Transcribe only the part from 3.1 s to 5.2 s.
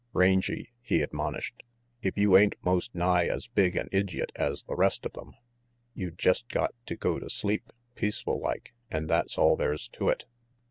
as big an idjiot as the rest of